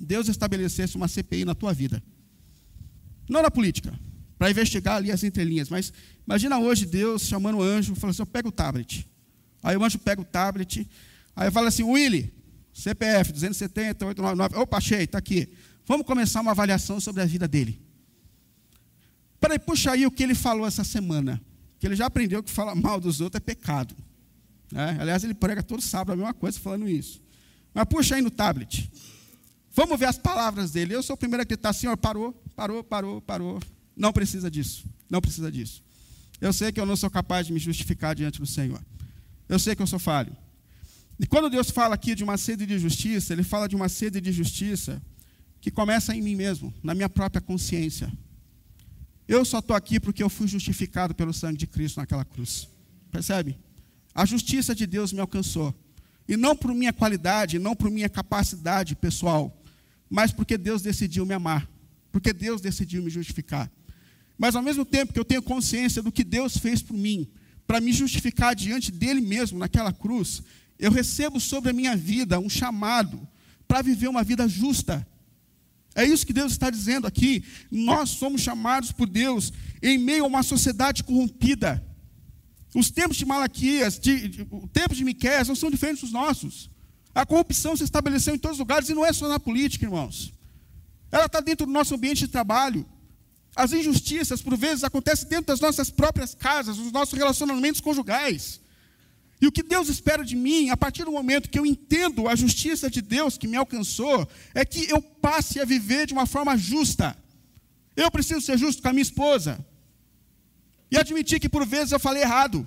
[0.00, 2.02] Deus estabelecesse uma CPI na tua vida.
[3.28, 3.98] Não na política,
[4.38, 5.92] para investigar ali as entrelinhas, mas
[6.26, 9.06] imagina hoje Deus chamando o anjo, falando assim: pega o tablet.
[9.62, 10.88] Aí o anjo pega o tablet,
[11.36, 12.32] aí fala assim: Willy,
[12.78, 15.52] CPF 270, 899, opa, achei, está aqui.
[15.84, 17.82] Vamos começar uma avaliação sobre a vida dele.
[19.40, 21.42] Peraí, puxa aí o que ele falou essa semana.
[21.80, 23.96] Que ele já aprendeu que falar mal dos outros é pecado.
[24.72, 27.20] É, aliás, ele prega todo sábado a mesma coisa falando isso.
[27.74, 28.88] Mas puxa aí no tablet.
[29.72, 30.94] Vamos ver as palavras dele.
[30.94, 33.60] Eu sou o primeiro a gritar, Senhor, parou, parou, parou, parou.
[33.96, 34.84] Não precisa disso.
[35.10, 35.82] Não precisa disso.
[36.40, 38.80] Eu sei que eu não sou capaz de me justificar diante do Senhor.
[39.48, 40.36] Eu sei que eu sou falho.
[41.18, 44.20] E quando Deus fala aqui de uma sede de justiça, Ele fala de uma sede
[44.20, 45.02] de justiça
[45.60, 48.12] que começa em mim mesmo, na minha própria consciência.
[49.26, 52.68] Eu só estou aqui porque eu fui justificado pelo sangue de Cristo naquela cruz.
[53.10, 53.58] Percebe?
[54.14, 55.74] A justiça de Deus me alcançou.
[56.26, 59.62] E não por minha qualidade, não por minha capacidade pessoal,
[60.08, 61.68] mas porque Deus decidiu me amar.
[62.12, 63.70] Porque Deus decidiu me justificar.
[64.38, 67.28] Mas ao mesmo tempo que eu tenho consciência do que Deus fez por mim,
[67.66, 70.42] para me justificar diante dele mesmo naquela cruz,
[70.78, 73.26] eu recebo sobre a minha vida um chamado
[73.66, 75.06] para viver uma vida justa.
[75.94, 77.44] É isso que Deus está dizendo aqui.
[77.70, 81.84] Nós somos chamados por Deus em meio a uma sociedade corrompida.
[82.74, 86.70] Os tempos de Malaquias, de, de, os tempos de Miqueias não são diferentes dos nossos.
[87.14, 90.32] A corrupção se estabeleceu em todos os lugares e não é só na política, irmãos.
[91.10, 92.86] Ela está dentro do nosso ambiente de trabalho.
[93.56, 98.60] As injustiças, por vezes, acontecem dentro das nossas próprias casas, nos nossos relacionamentos conjugais.
[99.40, 102.34] E o que Deus espera de mim, a partir do momento que eu entendo a
[102.34, 106.56] justiça de Deus que me alcançou, é que eu passe a viver de uma forma
[106.56, 107.16] justa.
[107.96, 109.64] Eu preciso ser justo com a minha esposa.
[110.90, 112.66] E admitir que por vezes eu falei errado.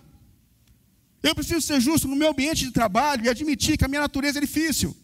[1.22, 4.40] Eu preciso ser justo no meu ambiente de trabalho e admitir que a minha natureza
[4.40, 4.96] é difícil.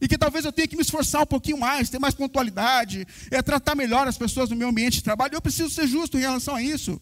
[0.00, 3.42] E que talvez eu tenha que me esforçar um pouquinho mais, ter mais pontualidade, é
[3.42, 5.34] tratar melhor as pessoas no meu ambiente de trabalho.
[5.34, 7.00] Eu preciso ser justo em relação a isso.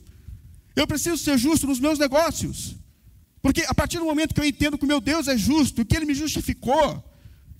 [0.75, 2.75] Eu preciso ser justo nos meus negócios.
[3.42, 5.96] Porque a partir do momento que eu entendo que o meu Deus é justo, que
[5.96, 7.05] Ele me justificou,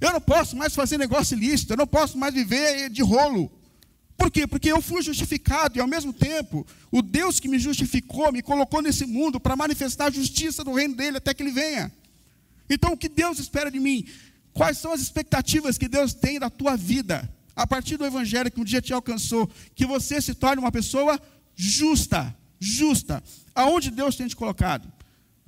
[0.01, 3.51] eu não posso mais fazer negócio ilícito, eu não posso mais viver de rolo.
[4.17, 4.47] Por quê?
[4.47, 8.83] Porque eu fui justificado e ao mesmo tempo, o Deus que me justificou me colocou
[8.83, 11.93] nesse mundo para manifestar a justiça do reino dele até que ele venha.
[12.69, 14.07] Então, o que Deus espera de mim?
[14.53, 17.33] Quais são as expectativas que Deus tem da tua vida?
[17.55, 21.21] A partir do evangelho que um dia te alcançou, que você se torne uma pessoa
[21.55, 23.23] justa, justa.
[23.55, 24.93] Aonde Deus tem te colocado?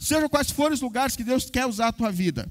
[0.01, 2.51] Seja quais forem os lugares que Deus quer usar a tua vida.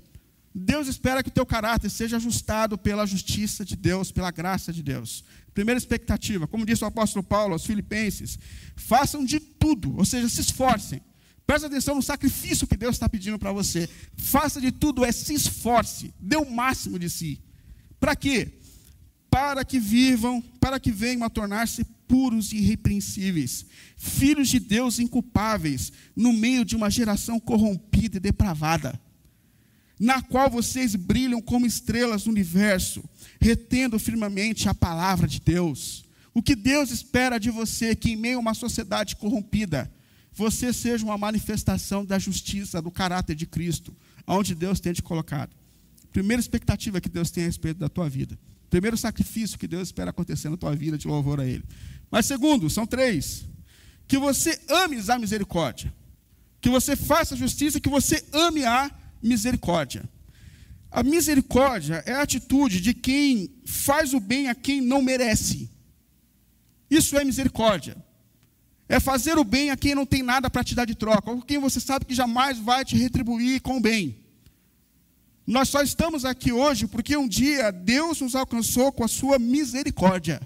[0.53, 4.83] Deus espera que o teu caráter seja ajustado pela justiça de Deus, pela graça de
[4.83, 5.23] Deus.
[5.51, 8.37] Primeira expectativa, como disse o apóstolo Paulo aos Filipenses,
[8.75, 11.01] façam de tudo, ou seja, se esforcem.
[11.45, 13.89] Presta atenção no sacrifício que Deus está pedindo para você.
[14.15, 17.41] Faça de tudo, é se esforce, dê o máximo de si.
[17.99, 18.59] Para quê?
[19.27, 25.93] Para que vivam, para que venham a tornar-se puros e irrepreensíveis, filhos de Deus inculpáveis,
[26.15, 28.99] no meio de uma geração corrompida e depravada,
[29.99, 33.07] na qual vocês brilham como estrelas no universo,
[33.39, 36.03] retendo firmemente a palavra de Deus.
[36.33, 39.91] O que Deus espera de você é que, em meio a uma sociedade corrompida,
[40.33, 43.95] você seja uma manifestação da justiça, do caráter de Cristo,
[44.25, 45.55] aonde Deus tem te colocado.
[46.11, 48.39] Primeira expectativa que Deus tem a respeito da tua vida.
[48.69, 51.63] Primeiro sacrifício que Deus espera acontecer na tua vida de louvor a Ele.
[52.11, 53.45] Mas segundo, são três.
[54.07, 55.93] Que você ame a misericórdia.
[56.59, 58.91] Que você faça justiça, que você ame a
[59.21, 60.03] misericórdia.
[60.91, 65.69] A misericórdia é a atitude de quem faz o bem a quem não merece.
[66.89, 67.95] Isso é misericórdia.
[68.87, 71.43] É fazer o bem a quem não tem nada para te dar de troca, ou
[71.43, 74.17] quem você sabe que jamais vai te retribuir com o bem.
[75.45, 80.41] Nós só estamos aqui hoje porque um dia Deus nos alcançou com a sua misericórdia.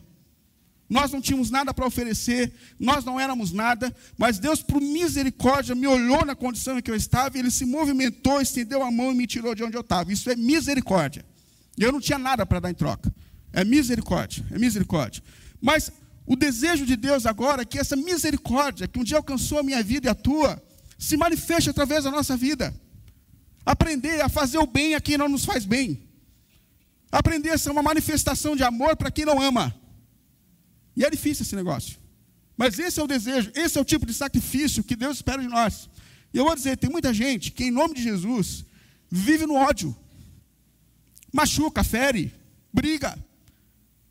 [0.90, 5.88] Nós não tínhamos nada para oferecer, nós não éramos nada, mas Deus, por misericórdia, me
[5.88, 9.16] olhou na condição em que eu estava, e Ele se movimentou, estendeu a mão e
[9.16, 10.12] me tirou de onde eu estava.
[10.12, 11.26] Isso é misericórdia.
[11.78, 13.14] Eu não tinha nada para dar em troca.
[13.52, 15.24] É misericórdia, é misericórdia.
[15.62, 15.92] Mas
[16.26, 19.82] o desejo de Deus agora é que essa misericórdia, que um dia alcançou a minha
[19.82, 20.62] vida e a tua,
[20.98, 22.74] se manifeste através da nossa vida.
[23.66, 26.10] Aprender a fazer o bem a quem não nos faz bem.
[27.12, 29.74] Aprender a ser uma manifestação de amor para quem não ama.
[30.96, 31.98] E é difícil esse negócio.
[32.56, 35.48] Mas esse é o desejo, esse é o tipo de sacrifício que Deus espera de
[35.48, 35.90] nós.
[36.34, 38.66] E eu vou dizer, tem muita gente que, em nome de Jesus,
[39.10, 39.96] vive no ódio,
[41.32, 42.34] machuca, fere,
[42.72, 43.18] briga,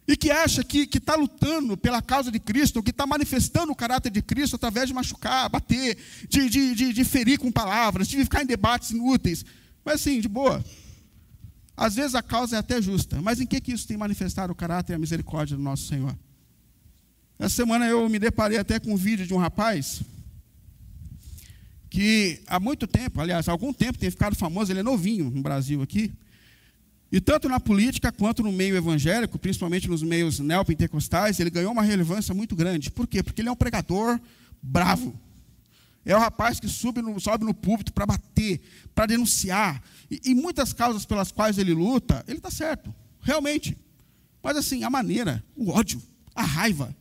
[0.06, 3.76] e que acha que está lutando pela causa de Cristo, ou que está manifestando o
[3.76, 5.96] caráter de Cristo através de machucar, bater,
[6.28, 9.44] de, de, de, de ferir com palavras, de ficar em debates inúteis.
[9.84, 10.64] Mas assim, de boa.
[11.76, 14.56] Às vezes a causa é até justa, mas em que, que isso tem manifestado o
[14.56, 16.16] caráter e a misericórdia do nosso Senhor?
[17.38, 20.02] Essa semana eu me deparei até com um vídeo de um rapaz
[21.90, 25.42] que há muito tempo, aliás, há algum tempo tem ficado famoso, ele é novinho no
[25.42, 26.10] Brasil aqui.
[27.12, 31.82] E tanto na política quanto no meio evangélico, principalmente nos meios neopentecostais, ele ganhou uma
[31.82, 32.90] relevância muito grande.
[32.90, 33.22] Por quê?
[33.22, 34.18] Porque ele é um pregador
[34.62, 35.14] bravo.
[36.06, 38.62] É o rapaz que sobe no, sobe no púlpito para bater,
[38.94, 39.82] para denunciar.
[40.10, 43.76] E, e, muitas causas pelas quais ele luta, ele está certo, realmente.
[44.42, 46.02] Mas assim, a maneira, o ódio,
[46.34, 46.96] a raiva,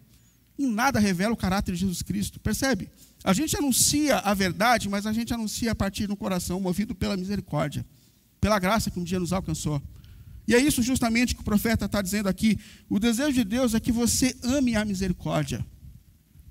[0.62, 2.40] em nada revela o caráter de Jesus Cristo.
[2.40, 2.90] Percebe?
[3.24, 7.16] A gente anuncia a verdade, mas a gente anuncia a partir do coração movido pela
[7.18, 7.86] misericórdia,
[8.40, 9.82] pela graça que um dia nos alcançou.
[10.48, 12.60] E é isso justamente que o profeta está dizendo aqui.
[12.90, 15.66] O desejo de Deus é que você ame a misericórdia,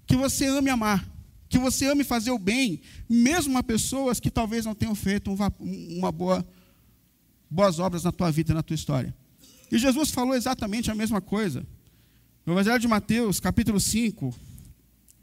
[0.07, 1.07] que você ame amar,
[1.49, 6.13] que você ame fazer o bem, mesmo a pessoas que talvez não tenham feito uma
[6.13, 6.47] boa,
[7.51, 9.15] boas obras na tua vida, na tua história.
[9.71, 11.67] E Jesus falou exatamente a mesma coisa.
[12.45, 14.35] No Evangelho de Mateus, capítulo 5,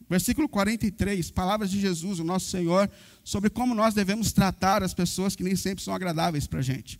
[0.07, 2.89] versículo 43, palavras de Jesus, o nosso Senhor,
[3.23, 6.99] sobre como nós devemos tratar as pessoas que nem sempre são agradáveis para a gente.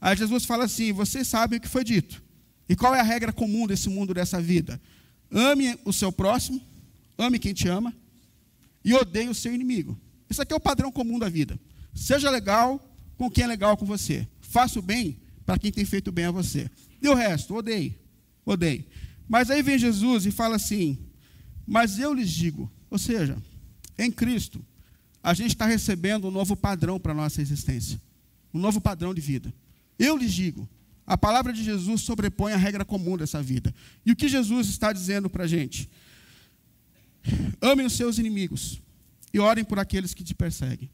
[0.00, 2.22] Aí Jesus fala assim: vocês sabem o que foi dito.
[2.66, 4.80] E qual é a regra comum desse mundo, dessa vida?
[5.30, 6.60] Ame o seu próximo,
[7.18, 7.94] ame quem te ama,
[8.82, 9.98] e odeie o seu inimigo.
[10.30, 11.60] Isso aqui é o padrão comum da vida.
[11.94, 12.80] Seja legal
[13.18, 14.26] com quem é legal com você.
[14.40, 16.70] Faça o bem para quem tem feito bem a você.
[17.02, 17.98] E o resto, odeie.
[18.46, 18.86] Odeie.
[19.28, 20.98] Mas aí vem Jesus e fala assim:
[21.66, 23.36] Mas eu lhes digo, ou seja,
[23.98, 24.64] em Cristo,
[25.22, 28.00] a gente está recebendo um novo padrão para a nossa existência.
[28.52, 29.52] Um novo padrão de vida.
[29.98, 30.68] Eu lhes digo,
[31.06, 33.74] a palavra de Jesus sobrepõe a regra comum dessa vida.
[34.04, 35.88] E o que Jesus está dizendo para a gente?
[37.60, 38.80] Amem os seus inimigos
[39.32, 40.90] e orem por aqueles que te perseguem.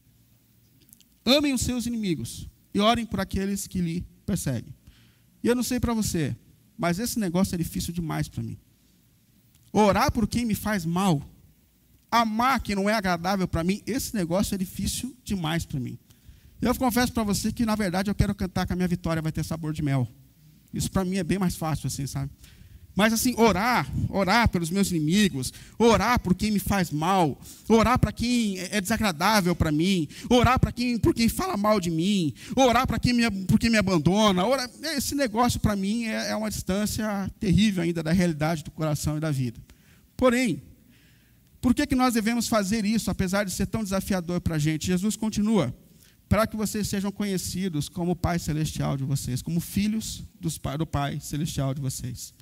[1.25, 4.73] Amem os seus inimigos e orem por aqueles que lhe perseguem.
[5.43, 6.35] E eu não sei para você,
[6.79, 8.57] mas esse negócio é difícil demais para mim.
[9.73, 11.21] Orar por quem me faz mal,
[12.09, 15.99] amar quem não é agradável para mim, esse negócio é difícil demais para mim.
[16.61, 19.31] Eu confesso para você que, na verdade, eu quero cantar que a minha vitória vai
[19.31, 20.07] ter sabor de mel.
[20.73, 22.31] Isso para mim é bem mais fácil, assim, sabe?
[22.95, 28.11] Mas assim, orar, orar pelos meus inimigos, orar por quem me faz mal, orar para
[28.11, 32.85] quem é desagradável para mim, orar para quem por quem fala mal de mim, orar
[32.85, 36.49] para quem me, por quem me abandona, orar, esse negócio para mim é, é uma
[36.49, 39.59] distância terrível ainda da realidade do coração e da vida.
[40.17, 40.61] Porém,
[41.61, 44.87] por que, que nós devemos fazer isso, apesar de ser tão desafiador para a gente?
[44.87, 45.73] Jesus continua
[46.29, 51.73] para que vocês sejam conhecidos como Pai Celestial de vocês, como filhos do Pai Celestial
[51.73, 52.33] de vocês.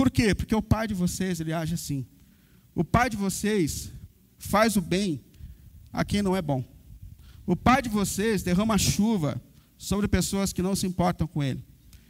[0.00, 0.34] Por quê?
[0.34, 2.06] Porque o Pai de vocês, ele age assim.
[2.74, 3.92] O Pai de vocês
[4.38, 5.22] faz o bem
[5.92, 6.64] a quem não é bom.
[7.44, 9.38] O Pai de vocês derrama chuva
[9.76, 11.62] sobre pessoas que não se importam com Ele.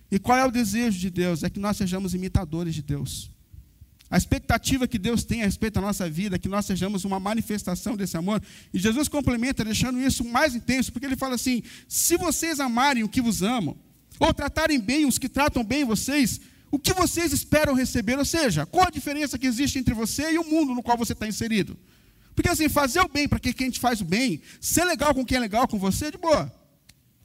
[0.08, 1.42] E qual é o desejo de Deus?
[1.42, 3.28] É que nós sejamos imitadores de Deus.
[4.08, 7.18] A expectativa que Deus tem a respeito da nossa vida é que nós sejamos uma
[7.18, 8.40] manifestação desse amor.
[8.72, 13.08] E Jesus complementa, deixando isso mais intenso, porque ele fala assim: se vocês amarem o
[13.08, 13.76] que vos amam,
[14.20, 16.40] ou tratarem bem os que tratam bem vocês,
[16.70, 18.18] o que vocês esperam receber?
[18.18, 21.12] Ou seja, qual a diferença que existe entre você e o mundo no qual você
[21.12, 21.76] está inserido?
[22.34, 25.36] Porque assim, fazer o bem para quem te faz o bem, ser legal com quem
[25.36, 26.52] é legal com você, de boa.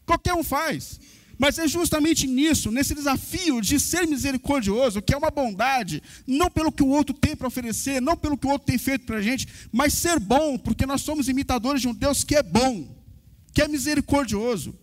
[0.05, 0.99] Qualquer um faz.
[1.37, 6.71] Mas é justamente nisso, nesse desafio de ser misericordioso, que é uma bondade, não pelo
[6.71, 9.21] que o outro tem para oferecer, não pelo que o outro tem feito para a
[9.21, 12.87] gente, mas ser bom, porque nós somos imitadores de um Deus que é bom,
[13.53, 14.73] que é misericordioso.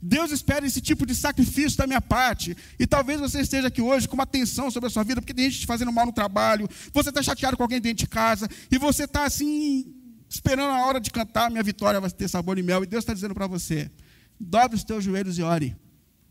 [0.00, 2.56] Deus espera esse tipo de sacrifício da minha parte.
[2.78, 5.50] E talvez você esteja aqui hoje com uma tensão sobre a sua vida, porque tem
[5.50, 8.78] gente te fazendo mal no trabalho, você está chateado com alguém dentro de casa, e
[8.78, 9.92] você está assim,
[10.28, 12.84] esperando a hora de cantar, minha vitória vai ter sabor e mel.
[12.84, 13.90] E Deus está dizendo para você:
[14.38, 15.76] dobre os teus joelhos e ore.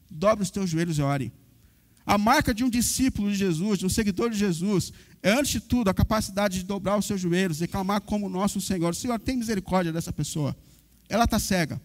[0.10, 1.34] Dobre os teus joelhos e ore.
[2.06, 5.60] A marca de um discípulo de Jesus, de um seguidor de Jesus, é, antes de
[5.60, 8.96] tudo, a capacidade de dobrar os seus joelhos e clamar como nosso Senhor.
[8.96, 10.56] Senhor, tem misericórdia dessa pessoa.
[11.10, 11.82] Ela está cega.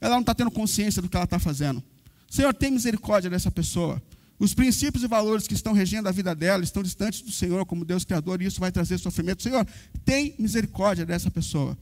[0.00, 1.82] Ela não está tendo consciência do que ela está fazendo.
[2.30, 4.02] Senhor, tem misericórdia dessa pessoa.
[4.38, 7.84] Os princípios e valores que estão regendo a vida dela estão distantes do Senhor como
[7.84, 9.42] Deus Criador, e isso vai trazer sofrimento.
[9.42, 9.66] Senhor,
[10.04, 11.76] tem misericórdia dessa pessoa.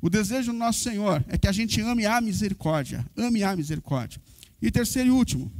[0.00, 3.04] O desejo do nosso Senhor é que a gente ame a misericórdia.
[3.16, 4.20] Ame a misericórdia.
[4.62, 5.50] E terceiro e último,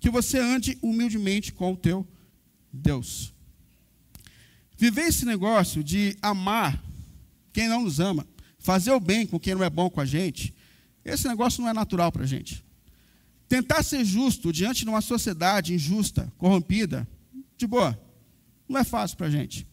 [0.00, 2.06] que você ande humildemente com o teu
[2.72, 3.32] Deus.
[4.76, 6.82] Viver esse negócio de amar
[7.52, 8.26] quem não nos ama,
[8.64, 10.54] fazer o bem com quem não é bom com a gente,
[11.04, 12.64] esse negócio não é natural para a gente.
[13.46, 17.06] Tentar ser justo diante de uma sociedade injusta, corrompida,
[17.58, 17.96] de boa,
[18.66, 19.66] não é fácil para a gente.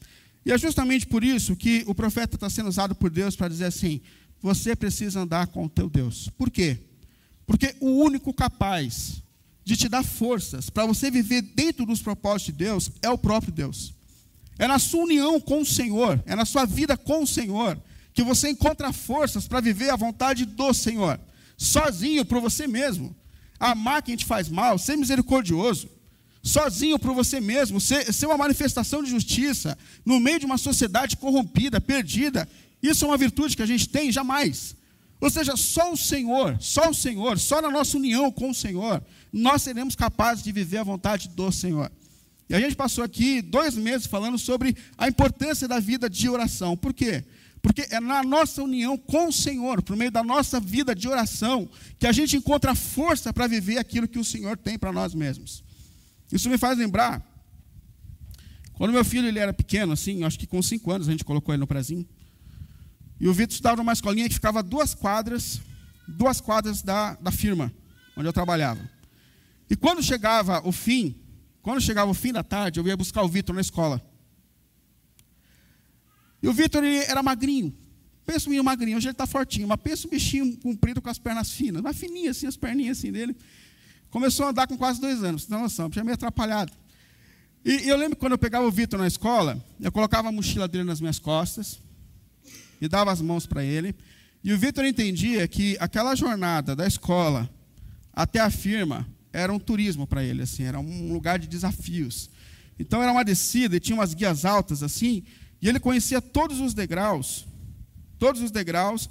[0.45, 3.65] E é justamente por isso que o profeta está sendo usado por Deus para dizer
[3.65, 4.01] assim:
[4.41, 6.29] você precisa andar com o teu Deus.
[6.37, 6.77] Por quê?
[7.45, 9.23] Porque o único capaz
[9.63, 13.53] de te dar forças para você viver dentro dos propósitos de Deus é o próprio
[13.53, 13.93] Deus.
[14.59, 17.81] É na sua união com o Senhor, é na sua vida com o Senhor,
[18.13, 21.19] que você encontra forças para viver a vontade do Senhor.
[21.57, 23.15] Sozinho por você mesmo.
[23.59, 25.89] Amar quem te faz mal, ser misericordioso.
[26.43, 31.15] Sozinho por você mesmo, ser, ser uma manifestação de justiça no meio de uma sociedade
[31.15, 32.49] corrompida, perdida,
[32.81, 34.11] isso é uma virtude que a gente tem?
[34.11, 34.75] Jamais.
[35.19, 39.03] Ou seja, só o Senhor, só o Senhor, só na nossa união com o Senhor,
[39.31, 41.91] nós seremos capazes de viver a vontade do Senhor.
[42.49, 46.75] E a gente passou aqui dois meses falando sobre a importância da vida de oração.
[46.75, 47.23] Por quê?
[47.61, 51.69] Porque é na nossa união com o Senhor, por meio da nossa vida de oração,
[51.99, 55.63] que a gente encontra força para viver aquilo que o Senhor tem para nós mesmos.
[56.31, 57.21] Isso me faz lembrar
[58.73, 61.53] Quando meu filho ele era pequeno, assim, acho que com cinco anos a gente colocou
[61.53, 62.07] ele no prezinho.
[63.19, 65.61] E o Vitor estudava numa escolinha que ficava duas quadras,
[66.07, 67.71] duas quadras da, da firma
[68.17, 68.81] onde eu trabalhava.
[69.69, 71.15] E quando chegava o fim,
[71.61, 74.01] quando chegava o fim da tarde, eu ia buscar o Vitor na escola.
[76.41, 77.73] E o Vitor era magrinho.
[78.25, 81.51] Pensa um magrinho, hoje ele está fortinho, mas pensa um bichinho comprido com as pernas
[81.51, 83.35] finas, mas fininha assim, as perninhas assim dele.
[84.09, 86.71] Começou a andar com quase dois anos, não noção, já meio atrapalhado.
[87.63, 90.83] E eu lembro quando eu pegava o Vitor na escola, eu colocava a mochila dele
[90.83, 91.79] nas minhas costas
[92.79, 93.95] e dava as mãos para ele.
[94.43, 97.49] E o Vitor entendia que aquela jornada da escola
[98.11, 102.29] até a firma era um turismo para ele, assim, era um lugar de desafios.
[102.79, 105.23] Então era uma descida e tinha umas guias altas assim,
[105.61, 107.45] e ele conhecia todos os degraus,
[108.17, 109.09] todos os degraus,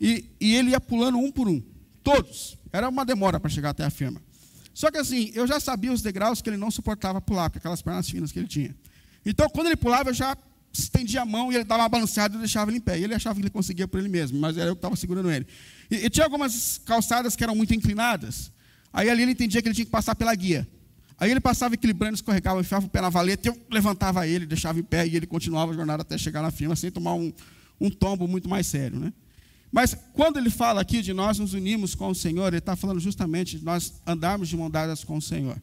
[0.00, 1.62] e, e ele ia pulando um por um,
[2.02, 2.58] todos.
[2.72, 4.20] Era uma demora para chegar até a firma.
[4.74, 7.82] Só que assim, eu já sabia os degraus que ele não suportava pular, com aquelas
[7.82, 8.74] pernas finas que ele tinha.
[9.24, 10.36] Então, quando ele pulava, eu já
[10.72, 12.98] estendia a mão e ele dava uma balanceada e deixava ele em pé.
[12.98, 15.30] E ele achava que ele conseguia por ele mesmo, mas era eu que estava segurando
[15.30, 15.46] ele.
[15.90, 18.50] E, e, tinha algumas calçadas que eram muito inclinadas.
[18.92, 20.66] Aí ali ele entendia que ele tinha que passar pela guia.
[21.22, 24.82] Aí ele passava equilibrando, escorregava, enfiava o pé na valeta, eu levantava ele, deixava em
[24.82, 27.32] pé e ele continuava a jornada até chegar na firma, sem tomar um,
[27.80, 28.98] um tombo muito mais sério.
[28.98, 29.12] Né?
[29.70, 32.98] Mas quando ele fala aqui de nós nos unimos com o Senhor, ele está falando
[32.98, 35.56] justamente de nós andarmos de mão dadas com o Senhor.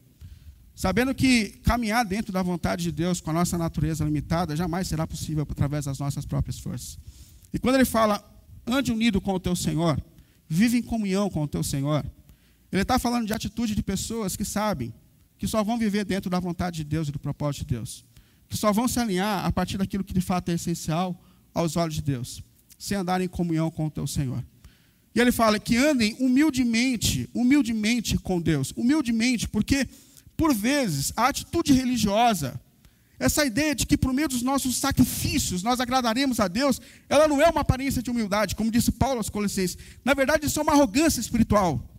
[0.74, 5.06] Sabendo que caminhar dentro da vontade de Deus com a nossa natureza limitada jamais será
[5.06, 6.98] possível através das nossas próprias forças.
[7.52, 8.24] E quando ele fala,
[8.66, 10.02] ande unido com o teu Senhor,
[10.48, 12.02] vive em comunhão com o teu Senhor,
[12.72, 14.90] ele está falando de atitude de pessoas que sabem
[15.40, 18.04] que só vão viver dentro da vontade de Deus e do propósito de Deus,
[18.46, 21.18] que só vão se alinhar a partir daquilo que de fato é essencial
[21.54, 22.42] aos olhos de Deus,
[22.78, 24.44] sem andar em comunhão com o teu Senhor.
[25.14, 29.88] E ele fala que andem humildemente, humildemente com Deus, humildemente, porque
[30.36, 32.60] por vezes a atitude religiosa,
[33.18, 37.40] essa ideia de que por meio dos nossos sacrifícios nós agradaremos a Deus, ela não
[37.40, 39.78] é uma aparência de humildade, como disse Paulo aos Colossenses.
[40.04, 41.89] Na verdade, isso é uma arrogância espiritual.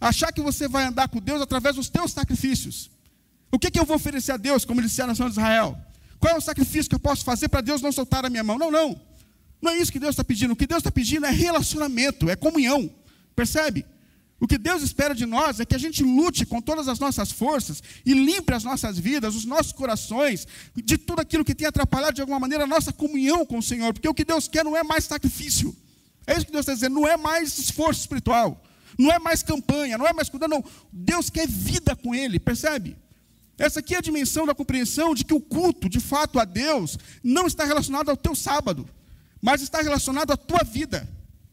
[0.00, 2.90] Achar que você vai andar com Deus através dos teus sacrifícios.
[3.52, 5.76] O que, que eu vou oferecer a Deus, como ele disse a nação de Israel?
[6.18, 8.58] Qual é o sacrifício que eu posso fazer para Deus não soltar a minha mão?
[8.58, 9.00] Não, não.
[9.60, 10.52] Não é isso que Deus está pedindo.
[10.52, 12.90] O que Deus está pedindo é relacionamento, é comunhão.
[13.34, 13.84] Percebe?
[14.38, 17.30] O que Deus espera de nós é que a gente lute com todas as nossas
[17.30, 22.14] forças e limpe as nossas vidas, os nossos corações, de tudo aquilo que tem atrapalhado
[22.14, 23.92] de alguma maneira a nossa comunhão com o Senhor.
[23.92, 25.76] Porque o que Deus quer não é mais sacrifício.
[26.26, 28.62] É isso que Deus está dizendo, não é mais esforço espiritual.
[29.00, 30.62] Não é mais campanha, não é mais cuidar, não.
[30.92, 32.98] Deus quer vida com ele, percebe?
[33.56, 36.98] Essa aqui é a dimensão da compreensão de que o culto, de fato, a Deus,
[37.24, 38.86] não está relacionado ao teu sábado,
[39.40, 41.08] mas está relacionado à tua vida.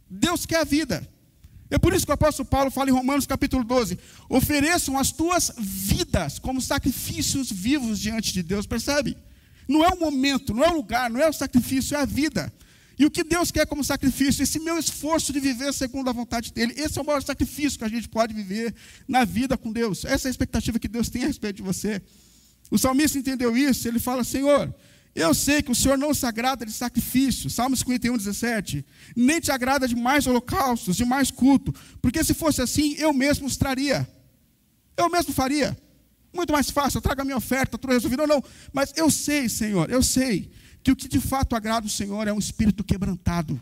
[0.10, 1.07] Deus quer a vida.
[1.69, 5.53] É por isso que o apóstolo Paulo fala em Romanos capítulo 12: ofereçam as tuas
[5.57, 9.17] vidas como sacrifícios vivos diante de Deus, percebe?
[9.69, 12.51] Não é o momento, não é o lugar, não é o sacrifício, é a vida.
[12.99, 14.41] E o que Deus quer como sacrifício?
[14.41, 16.73] Esse meu esforço de viver segundo a vontade dEle.
[16.75, 18.73] Esse é o maior sacrifício que a gente pode viver
[19.07, 20.03] na vida com Deus.
[20.03, 22.01] Essa é a expectativa que Deus tem a respeito de você.
[22.71, 24.73] O salmista entendeu isso, ele fala: Senhor,
[25.13, 27.51] eu sei que o Senhor não se agrada de sacrifício.
[27.51, 28.86] Salmo 51, 17.
[29.15, 31.73] Nem te agrada de mais holocaustos, de mais culto.
[32.01, 34.07] Porque se fosse assim, eu mesmo os traria.
[34.97, 35.77] Eu mesmo faria.
[36.33, 38.25] Muito mais fácil, eu trago a minha oferta, tudo resolvido.
[38.25, 38.43] Não, não.
[38.73, 40.51] Mas eu sei, Senhor, eu sei
[40.88, 43.60] que o que de fato agrada o Senhor é um espírito quebrantado,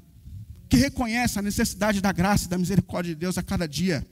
[0.69, 4.05] que reconhece a necessidade da graça e da misericórdia de Deus a cada dia,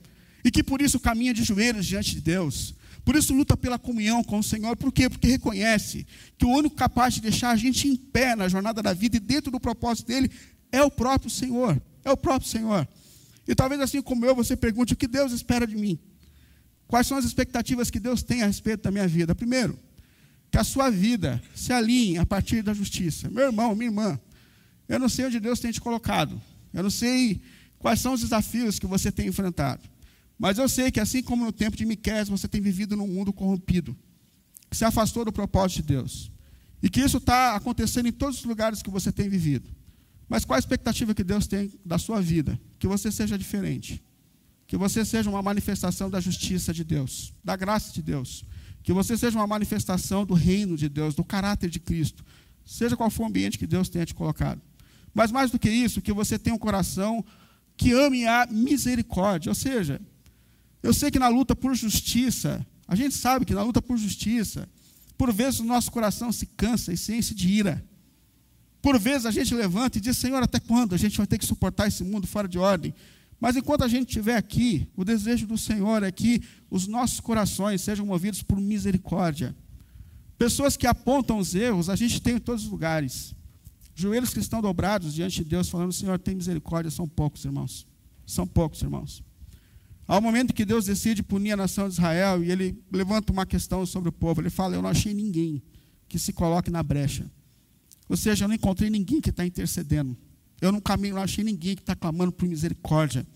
[0.44, 2.74] e que por isso caminha de joelhos diante de Deus.
[3.04, 4.76] Por isso luta pela comunhão com o Senhor.
[4.76, 5.08] Por quê?
[5.08, 6.04] Porque reconhece
[6.36, 9.20] que o único capaz de deixar a gente em pé na jornada da vida e
[9.20, 10.28] dentro do propósito dele
[10.72, 11.80] é o próprio Senhor.
[12.04, 12.88] É o próprio Senhor.
[13.46, 16.00] E talvez assim como eu, você pergunte o que Deus espera de mim.
[16.88, 19.36] Quais são as expectativas que Deus tem a respeito da minha vida?
[19.36, 19.78] Primeiro,
[20.54, 23.28] que a sua vida se alinhe a partir da justiça.
[23.28, 24.20] Meu irmão, minha irmã,
[24.88, 26.40] eu não sei onde Deus tem te colocado.
[26.72, 27.40] Eu não sei
[27.76, 29.82] quais são os desafios que você tem enfrentado.
[30.38, 33.32] Mas eu sei que assim como no tempo de Miqués, você tem vivido num mundo
[33.32, 33.96] corrompido,
[34.70, 36.30] que se afastou do propósito de Deus.
[36.80, 39.68] E que isso está acontecendo em todos os lugares que você tem vivido.
[40.28, 42.56] Mas qual a expectativa que Deus tem da sua vida?
[42.78, 44.00] Que você seja diferente.
[44.68, 48.44] Que você seja uma manifestação da justiça de Deus, da graça de Deus.
[48.84, 52.24] Que você seja uma manifestação do reino de Deus, do caráter de Cristo,
[52.64, 54.60] seja qual for o ambiente que Deus tenha te colocado.
[55.12, 57.24] Mas mais do que isso, que você tenha um coração
[57.76, 59.50] que ame a misericórdia.
[59.50, 60.00] Ou seja,
[60.82, 64.68] eu sei que na luta por justiça, a gente sabe que na luta por justiça,
[65.16, 67.84] por vezes o nosso coração se cansa e se enche de ira.
[68.82, 71.46] Por vezes a gente levanta e diz: Senhor, até quando a gente vai ter que
[71.46, 72.94] suportar esse mundo fora de ordem?
[73.44, 76.40] Mas enquanto a gente estiver aqui, o desejo do Senhor é que
[76.70, 79.54] os nossos corações sejam movidos por misericórdia.
[80.38, 83.34] Pessoas que apontam os erros, a gente tem em todos os lugares.
[83.94, 86.90] Joelhos que estão dobrados diante de Deus, falando: Senhor, tem misericórdia.
[86.90, 87.86] São poucos, irmãos.
[88.26, 89.22] São poucos, irmãos.
[90.08, 93.44] Há um momento que Deus decide punir a nação de Israel e ele levanta uma
[93.44, 94.40] questão sobre o povo.
[94.40, 95.62] Ele fala: Eu não achei ninguém
[96.08, 97.30] que se coloque na brecha.
[98.08, 100.16] Ou seja, eu não encontrei ninguém que está intercedendo.
[100.62, 103.26] Eu no caminho não achei ninguém que está clamando por misericórdia.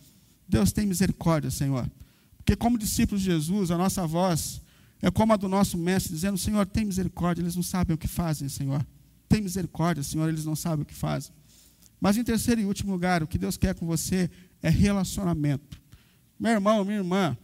[0.48, 1.90] Deus tem misericórdia, Senhor.
[2.38, 4.62] Porque, como discípulos de Jesus, a nossa voz
[5.02, 7.42] é como a do nosso mestre, dizendo: Senhor, tem misericórdia.
[7.42, 8.84] Eles não sabem o que fazem, Senhor.
[9.28, 11.32] Tem misericórdia, Senhor, eles não sabem o que fazem.
[12.00, 14.30] Mas em terceiro e último lugar, o que Deus quer com você
[14.62, 15.80] é relacionamento.
[16.40, 17.36] Meu irmão, minha irmã,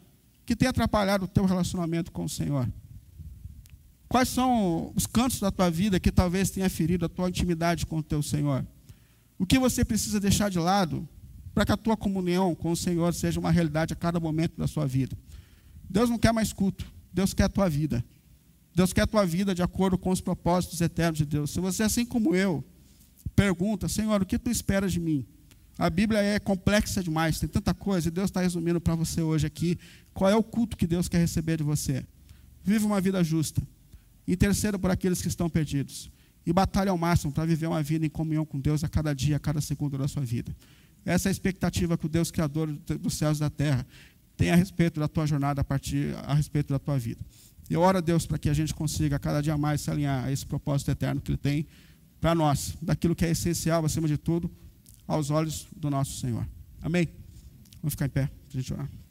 [0.47, 2.67] que tem atrapalhado o teu relacionamento com o Senhor?
[4.09, 7.99] Quais são os cantos da tua vida que talvez tenha ferido a tua intimidade com
[7.99, 8.65] o teu Senhor?
[9.39, 11.07] O que você precisa deixar de lado
[11.55, 14.67] para que a tua comunhão com o Senhor seja uma realidade a cada momento da
[14.67, 15.17] sua vida?
[15.89, 18.05] Deus não quer mais culto, Deus quer a tua vida.
[18.75, 21.51] Deus quer a tua vida de acordo com os propósitos eternos de Deus.
[21.53, 22.65] Se você, assim como eu,
[23.37, 25.25] pergunta, Senhor, o que tu esperas de mim?
[25.79, 29.47] A Bíblia é complexa demais, tem tanta coisa, e Deus está resumindo para você hoje
[29.47, 29.79] aqui
[30.13, 32.05] qual é o culto que Deus quer receber de você.
[32.65, 33.63] Viva uma vida justa,
[34.27, 36.11] interceda por aqueles que estão perdidos,
[36.47, 39.37] e batalhe ao máximo para viver uma vida em comunhão com Deus a cada dia,
[39.37, 40.55] a cada segundo da sua vida.
[41.05, 43.87] Essa é a expectativa que o Deus Criador dos céus e da terra
[44.37, 47.21] tem a respeito da tua jornada, a partir a respeito da tua vida.
[47.69, 50.33] Eu oro a Deus para que a gente consiga cada dia mais se alinhar a
[50.33, 51.67] esse propósito eterno que Ele tem
[52.21, 54.51] para nós, daquilo que é essencial, acima de tudo,
[55.07, 56.47] aos olhos do nosso Senhor.
[56.81, 57.09] Amém?
[57.83, 59.04] Vamos ficar em pé para a gente orar.